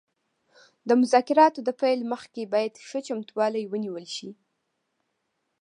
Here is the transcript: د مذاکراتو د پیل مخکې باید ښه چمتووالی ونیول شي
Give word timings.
د 0.87 0.89
مذاکراتو 1.01 1.59
د 1.65 1.69
پیل 1.81 1.99
مخکې 2.13 2.51
باید 2.53 2.73
ښه 2.87 2.99
چمتووالی 3.07 3.63
ونیول 3.71 4.05
شي 4.15 4.29